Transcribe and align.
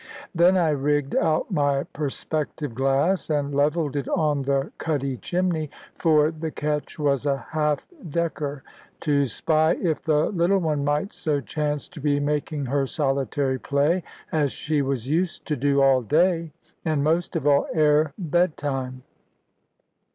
Then 0.33 0.57
I 0.57 0.69
rigged 0.71 1.15
out 1.15 1.51
my 1.51 1.83
perspective 1.83 2.73
glass, 2.73 3.29
and 3.29 3.53
levelled 3.53 3.95
it 3.95 4.09
on 4.09 4.41
the 4.41 4.71
cuddy 4.79 5.17
chimney 5.17 5.69
for 5.93 6.31
the 6.31 6.49
ketch 6.49 6.97
was 6.97 7.27
a 7.27 7.37
half 7.51 7.85
decker 8.09 8.63
to 9.01 9.27
spy 9.27 9.73
if 9.75 10.01
the 10.01 10.25
little 10.29 10.57
one 10.57 10.83
might 10.83 11.13
so 11.13 11.39
chance 11.39 11.87
to 11.89 12.01
be 12.01 12.19
making 12.19 12.65
her 12.65 12.87
solitary 12.87 13.59
play, 13.59 14.01
as 14.31 14.51
she 14.51 14.81
was 14.81 15.07
used 15.07 15.45
to 15.45 15.55
do 15.55 15.83
all 15.83 16.01
day, 16.01 16.51
and 16.83 17.03
most 17.03 17.35
of 17.35 17.45
all 17.45 17.67
ere 17.71 18.11
bedtime. 18.17 19.03